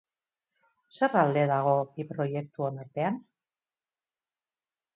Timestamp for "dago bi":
1.51-2.07